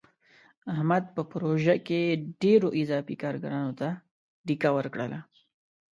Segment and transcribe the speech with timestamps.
[0.73, 1.99] احمد په پروژه کې
[2.41, 3.89] ډېرو اضافي کارګرانو ته
[4.47, 5.19] ډیکه ورکړله.